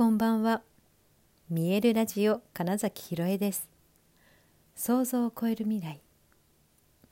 [0.00, 0.62] こんばんは。
[1.50, 3.68] 見えるラジオ金崎ひろえです。
[4.74, 6.00] 想像を超える未来。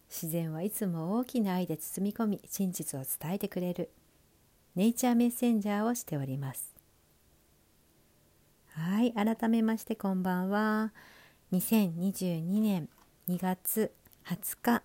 [0.09, 3.91] 自然はいつも大きな愛で包み込み真実を伝えてくれる。
[4.75, 6.75] ネイチャーメッセンジャーをしております。
[8.73, 10.95] はい改めましてこんばんは。
[11.53, 12.89] 2022年
[13.29, 13.93] 2月
[14.25, 14.83] 20日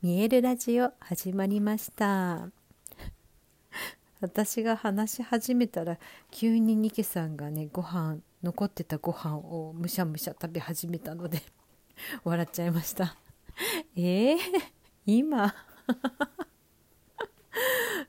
[0.00, 2.61] 見えるラジオ始まりました。
[4.22, 5.98] 私が話し始めたら
[6.30, 11.42] 急にニケさんがねご飯残ってたご飯をむしゃむしゃ食べ始めたので
[12.22, 13.16] 笑っちゃいました。
[13.96, 14.38] えー、
[15.06, 15.52] 今？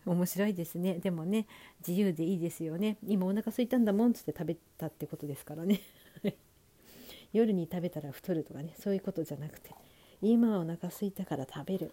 [0.06, 1.00] 面白いですね。
[1.00, 1.48] でもね
[1.86, 2.98] 自由でいいですよね。
[3.08, 5.82] 今お腹空いたんだもんっつって食べたってことですからね。
[7.34, 9.74] 夜に食べたら太るとかねそういうことじゃなくて
[10.22, 11.92] 今お腹空いたから食べる。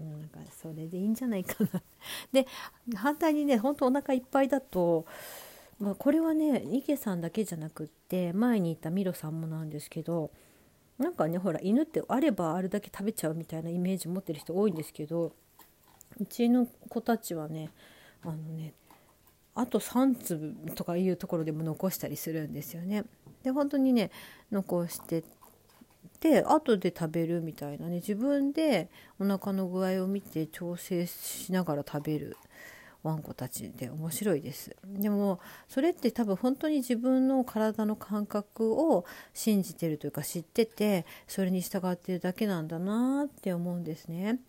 [0.00, 1.82] なんかそれでいいんじゃないかな
[2.32, 2.46] で
[2.94, 5.06] 反対にねほんとお腹いっぱいだと、
[5.78, 10.30] まあ、これはね池さんだけじゃなくって前にいたミロさんもなんですけど
[10.98, 15.32] なんかねほら犬ってあればあるだけ食べちゃうみたいなイメージ持ってる人多いんですけど
[16.20, 17.70] うちの子たちはね
[18.22, 18.74] あのね
[19.54, 23.04] あと3粒とかいうところでも残したりするんですよね。
[23.44, 24.10] で本当にね
[24.50, 25.22] 残して
[26.20, 28.88] で後で食べるみたいなね自分で
[29.18, 32.36] お腹の具合を見て調整しながら食べる
[33.02, 35.38] ワンコたちで面白いですでも
[35.68, 44.40] それって多分本当に自分の体の感覚を信じてるというか知っててそれに従ってるだけなんだなって思うんですね。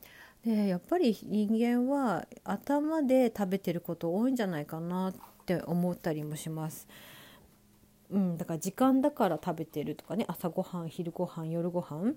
[0.45, 5.14] でやっぱり人間は頭で食べてること多いんじゃないかなっ
[5.45, 6.88] て思ったりもします。
[8.11, 10.25] うん、だから時間だから食べてるとかね。
[10.28, 12.16] 朝ごはん昼ごはん夜ごはん。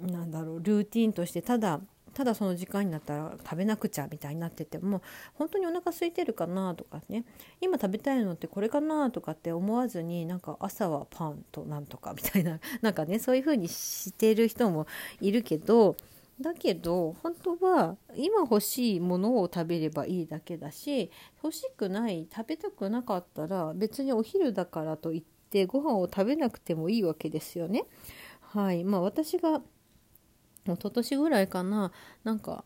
[0.00, 1.80] なんだろうルーティンとしてただ
[2.14, 5.02] ただその時間になったら食べなくちゃみたいになってても
[5.34, 7.24] 本当にお腹空いてるかなとかね。
[7.60, 14.86] 今食べたいのってこれかなとかって思わずになんか朝はパンとなんとかみたいななんかねそういう風にしてる人も
[15.20, 15.96] いるけど
[16.40, 21.10] だけど本当は今欲しいものを食べればいいだけだし
[21.42, 27.84] 欲しくない食べたくなかったら別にお昼だからといってご飯を食べなくてもいいわけですよね。
[28.40, 29.62] はいまあ、私が
[30.64, 31.92] 一昨年ぐらいかな
[32.22, 32.64] なんか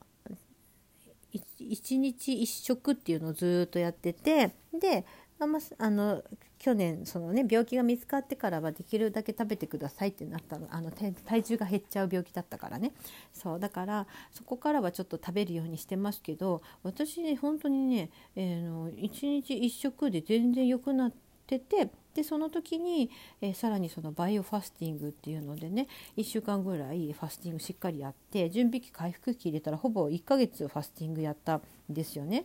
[1.59, 5.05] 一日一食っていうのをずっとやっててで
[5.41, 6.23] あまあの
[6.59, 10.67] 去年そのね病気が見つかってからはできるだけ食べてくださいってなったの。
[10.71, 12.93] あの体重が減っちゃう病気だったからね。
[13.33, 21.13] そうだからそこからはちょっと食べるようにしてますけど私ね本当にね、えー、の1日1食で全然良くなっ
[21.47, 23.11] ててでその時に、
[23.41, 32.45] えー、さらにそのバイオファスティングっていうのでね1週間ぐらいファスティングしっかりやって準備期回復期入れたらほぼ1ヶ月ファスティングやったんですよね、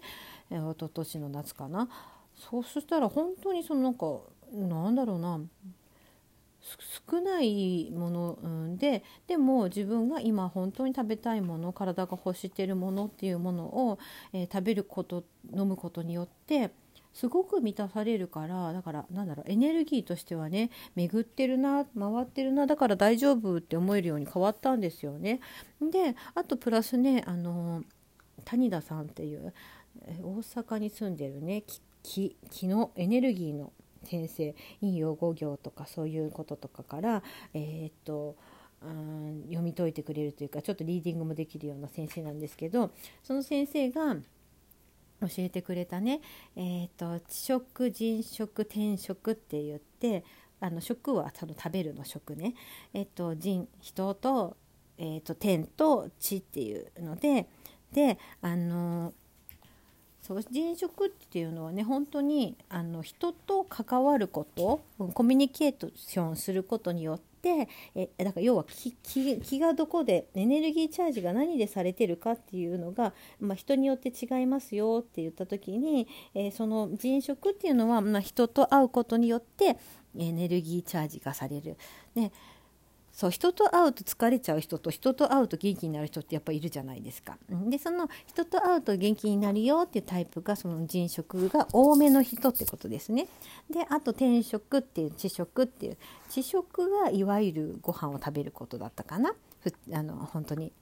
[0.51, 1.89] えー、一昨年の夏かな。
[2.35, 4.19] そうしたら本当にそのなんか
[4.51, 5.39] なんだろうな
[7.09, 13.99] 少ないもの、ででも自分が今本当に食べたいもの体が欲しているものっていうものを、
[14.31, 15.23] えー、食べること
[15.53, 16.71] 飲むことによって
[17.13, 25.39] すごく満たされるからだからなんだろうエネルギーとしてはね巡ってるな回ってるなだから大丈夫って思えるように変わったんですよね。
[25.81, 27.83] であとプラスねあの
[28.45, 29.53] 谷田さんっていう
[30.21, 31.63] 大阪に住んでるね
[32.03, 38.35] 気気のエネルギーの先生陰陽五行とかそういうこととかから、えー、っと
[38.81, 42.91] うん読み解いてくれるというかちょっとリーディングもできるような先生なんですけど
[43.23, 44.15] その先生が
[45.21, 46.19] 教えてくれたね、
[46.57, 50.25] えーと、知食人食天食って言って
[50.59, 52.55] あの食はその食べるの食ね、
[52.93, 54.57] えーと、人人と,、
[54.97, 57.47] えーと天と地っていうので
[57.93, 59.13] であの
[60.23, 64.81] そう人食っていうのはね本当にあの人と関わること
[65.13, 79.77] コミュニケーションすることによってえだから要は気気がどこでエネルギーチャージが何でされてるかっていうのが、まあ、人によって違いますよって言った時に、えー、その人食っていうのは、まあ、人と会うことによって
[80.17, 81.75] エネルギーチャージがされる。
[82.15, 82.31] ね
[83.13, 87.37] そう人と会うと疲れちゃう人と人と会うと元気になる人ってやっぱいるじゃないですか。
[87.47, 93.27] でその人と会うと元気になるよっていうタイプがその人食が多めの人ってことですね。
[93.69, 99.35] であと天食っていう知食っていう知食がいわゆるご飯を食べることだったかな。
[99.61, 100.73] ふあの本当に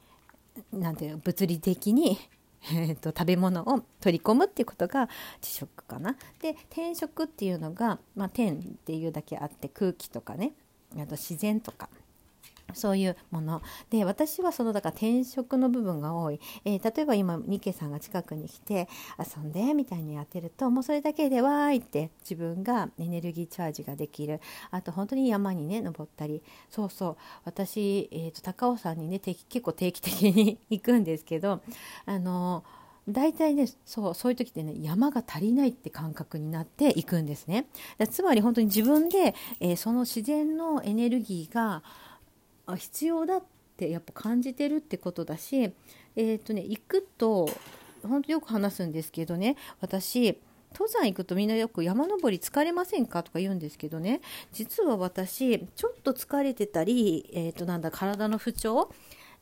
[0.72, 2.18] なんていうの物理的に
[2.72, 5.10] えーと、食べ物を取り込むっていうことが
[5.42, 6.16] 知食かな。
[6.39, 10.54] で天食っていうのが、まあ、天っていうだけあって空気とかね
[10.95, 11.89] あと自然とか
[12.73, 13.62] そういうもの。
[13.89, 18.88] で私はそのだから転職の部分が多い、えー、例えば今ニケさんが近くに来て
[19.19, 24.39] 遊んでみたいにやってるともうそれだけでわーいって自分がエネルギーチャージができる。
[24.71, 26.41] あと本当に山にね登ったり。
[26.69, 27.18] そうそう。
[27.45, 31.62] 私、えーと、高尾山にね結構定期的に行くんですけど
[32.06, 37.65] あのー大体ねそうそういう時ってね山が足りないって感覚になっていくんですね。
[38.09, 41.83] つまり本当に自分で、えー、その自然のエネルギーが
[42.75, 43.44] 必要だっ
[43.77, 47.50] てやっぱ感じてるってことだしえっ、ー、とね行くと
[48.03, 50.38] 本当よく話すんですけどね私
[50.73, 54.21] 登山行くとみんなよく山登り疲れませんかとか言うんですけどね
[54.53, 58.91] 実は私ちょっと疲れてたり、えー、となんだ体の不調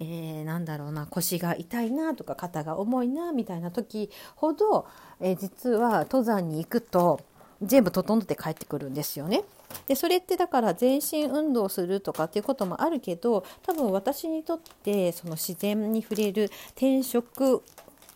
[0.02, 4.88] えー、なんだろうな腰が痛いなとか肩が重いなみたいな時ほど、
[5.20, 7.20] えー、実は登山に行くと
[7.62, 9.44] 全部整って帰ってくるんですよね。
[9.88, 17.64] でそれってだから全身運動するとかっていうこともあるけど多分私にとってその自然に触れる転職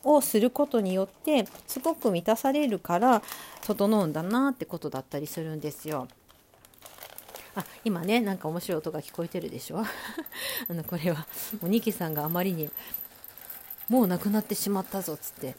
[0.03, 3.21] をすることによってすごく満たされるから
[3.61, 6.07] 整うんだなってことだったりするんですよ。
[7.55, 9.79] あ今ねなんか面白い音が聞こえてるでしょ？
[10.69, 11.27] あのこれは
[11.61, 12.69] もうニキさんがあまりに
[13.89, 15.55] もうなくなってしまったぞっつって、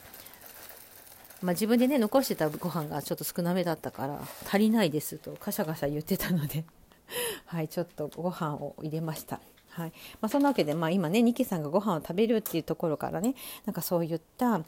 [1.45, 6.65] まあ、自分でね残してたご飯がちょっと少なめだったから足りないですとカシャカシャ言ってたので。
[7.45, 9.41] はいちょっとご飯を入れました。
[9.69, 9.93] はい。
[10.23, 13.35] まあ、そんなわけで、まあ、今ねニキさんがご飯を食べるっていうところからね
[13.67, 14.63] なんかそういった、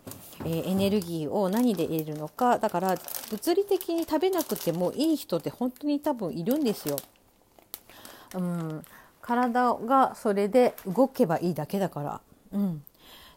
[0.44, 2.96] えー、エネルギーを何で得るのかだから
[3.30, 6.98] 物理的に食べなくてもいい人って本当に多分いるんですよ。
[8.34, 8.84] うん、
[9.22, 12.20] 体がそれで動けばいいだけだから、
[12.52, 12.84] うん、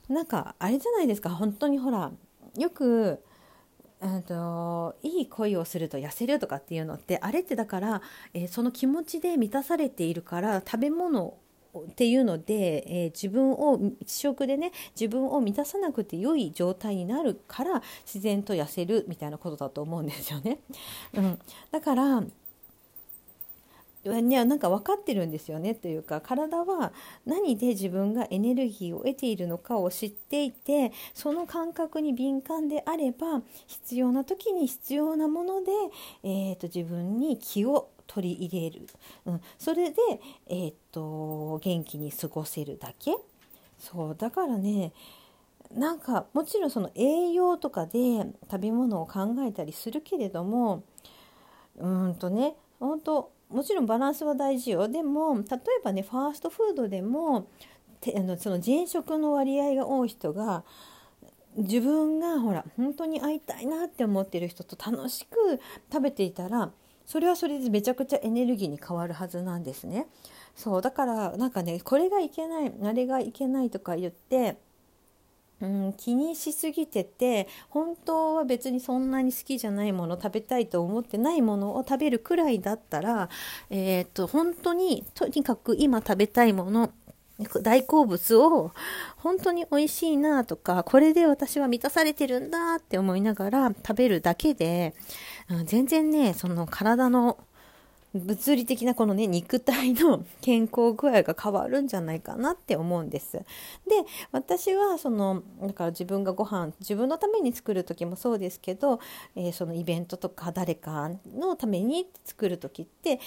[0.10, 2.12] なんかあれじゃないですか本当にほら
[2.58, 3.24] よく
[4.22, 8.02] といい恋をすると痩せるとかっていうのってあれってだから、
[8.34, 11.38] えー、その気持ちで満たされているから食べ物
[11.78, 20.60] っていうので、えー、自分を一食でね自分を満たさなくて良い状態になるから自然と痩せるみたいなことだと思うんですよね。
[21.14, 21.40] うん、
[21.72, 22.24] だから
[24.06, 26.94] ね、なんか分かってるんですよねというか体は
[27.26, 35.72] 何で自分がエネルギーを得ているのかを知っていてその感覚に敏感であれば必要な時に必要なもので、
[36.24, 38.88] えーと、自分に気を取り入れる、
[39.26, 39.98] うん、それで、
[40.48, 43.16] えーと、元気に過ごせるだけ。
[43.78, 44.16] そう。
[44.18, 44.94] だからね
[45.74, 50.84] なんかもちろんその栄養とかで食べ物を考えたりするけれども
[51.78, 55.46] うんとね本当もちろんバランスは大事よでも例え
[55.84, 57.50] ばねファーストフードでも
[58.16, 60.64] あのその前食の割合が多い人が
[61.58, 65.60] 自分がほら本当に会いたいなって思ってる人と楽しく
[65.92, 66.72] 食べていたら
[67.06, 70.06] それはそれでめちゃくちゃエネルギーに変わるはずなんですね。
[70.56, 74.58] そうだからなんかねこれがいけないあれがいけないとか言って
[75.62, 83.30] うん、気にしすぎてて本当は別にそんなに好きじゃないもの食べたいと思ってないものを食べるくらいだったら、
[83.70, 86.92] えー、っと本当にとにかく今食べたいもの
[87.62, 88.72] 大好物を
[89.16, 94.94] 本当に美味しいなとかこれで私は満たされてるんだって思いながら食べるだけで、
[95.50, 97.38] うん、全然ねその体の
[98.14, 103.34] 物理的なこのね肉体の健康具合が変わるんじゃないかなって思うんです。
[103.34, 103.44] で
[104.32, 109.00] 私はそのだから自分がご飯自分のために作る時もそうですけど、
[109.36, 113.20] えー、そのイベントとか誰かのために作る時って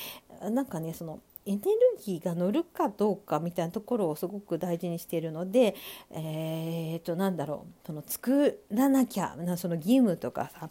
[0.51, 1.63] なんかねそのエネル
[2.05, 5.75] ギーが乗るかどうかみたいなところをすごく大事にしているので、
[6.11, 10.71] えー、となんだろうその作らなきゃなその義務とかさ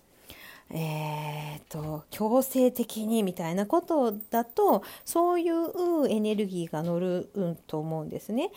[0.73, 8.51] えーと、強制的にみたいなことだとそういうエネルギーが乗る、うん、と思うんですね。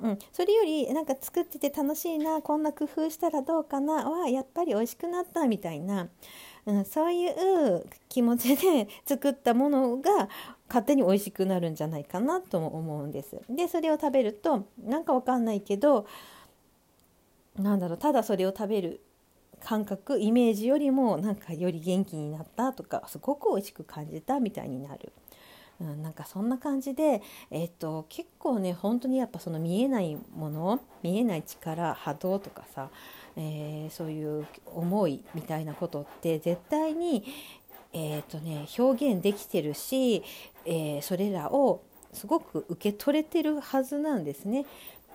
[0.00, 6.08] うん、それよりなんか作ってて楽しいなこんな工夫したらどうかなはやっぱり美味しくなったみたいな、
[6.66, 10.28] うん、そういう気持ちで 作ったものが
[10.68, 13.40] 勝手に美味しくなるんじゃないかなとも思うんです。
[13.50, 16.06] でそれを食べるとなんかわかんないけど
[17.56, 19.00] なんだろうただそれを食べる
[19.64, 25.12] 感覚イメージよりもなんかより元気になったとかすごく美味しく感じたみたいになる。
[25.80, 32.90] うん、なんかそんな感じで、えっと、結構ね本当にやっぱその見えないもの見えない力波動とかさ、
[33.36, 37.24] えー、そういう思いみたいなことって絶対に、
[37.92, 40.24] えーとね、表現できてるし、
[40.64, 44.66] えー、それらをすごく受け取れてるはずなんですね。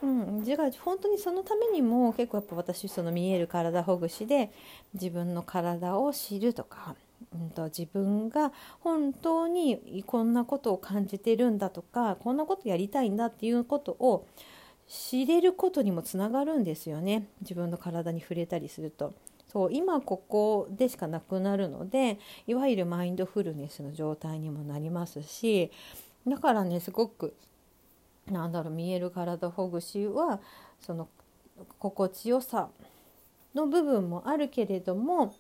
[0.04, 4.52] うん、じゃあ本当にそのためにも結構やっぱ私その見える体ほぐしで
[4.94, 6.98] 自分の体を知るとか、
[7.34, 14.28] うんと、自分が本当にこんなことを感じてるんだとかこんなことやりたいんだっていうことを
[14.90, 19.14] 知れることにもつながるんですよね自分の体に触れたりすると。
[19.54, 22.18] そう今ここでしかなくなるので
[22.48, 25.72] いわゆるマインドフルネスの状態にもなりますし
[26.28, 27.36] だからねすごく
[28.32, 30.40] なんだろう見える体ほぐしは
[30.80, 31.10] その
[31.80, 32.70] 心地よさ
[33.54, 35.36] の部分もあるけれども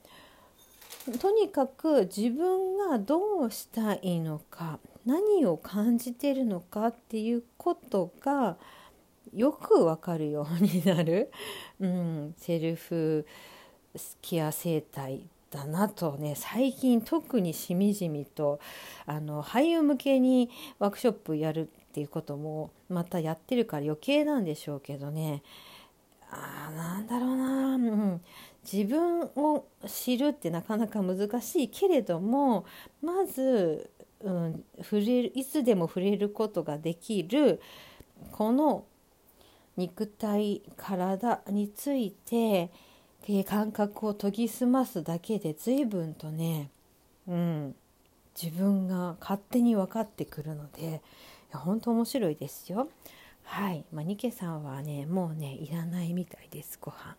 [1.19, 8.57] とにかく自分がどうしたいのか何を感じてるのかっていうことが
[9.33, 11.31] よくわかるようになる、
[11.79, 13.25] うん、セルフ
[14.21, 18.59] ケア生態だなとね最近特にしみじみと
[19.05, 20.49] あの俳優向けに
[20.79, 25.43] ワークショップやるっていうこともまたやってるから余計なんでしょうけどね。
[26.31, 28.21] あなんだろうな、うん、
[28.63, 32.65] 自分を知るってなかなか難しいけれども
[33.03, 37.61] まず、うん、触れるいつでも触れることができる
[38.31, 38.85] この
[39.77, 42.71] 肉体体について
[43.47, 46.71] 感覚を研ぎ澄ますだけで随分とね、
[47.27, 47.75] うん、
[48.41, 51.03] 自分が勝手に分かってくるので
[51.59, 52.89] 本当面白いですよ。
[53.43, 57.15] はい、まあ、ニケさんはねもうねいらないみたいですご飯。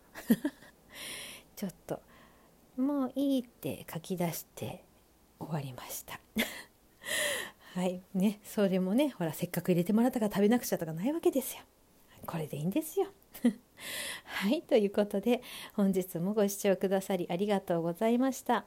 [1.55, 2.01] ちょっと
[2.77, 4.83] もういいって書き出して
[5.39, 6.19] 終わりました。
[7.75, 8.01] はい。
[8.13, 11.63] ねそれもねほらせっかく入れてもらったから食べなくちゃとかないわけですよ。
[12.25, 13.07] これでいいんですよ。
[14.25, 14.61] はい。
[14.63, 15.41] ということで
[15.73, 18.65] 本日もご視聴くださりありがとうございました。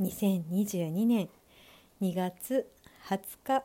[0.00, 1.28] 2022年
[2.00, 2.70] 2月
[3.08, 3.64] 20日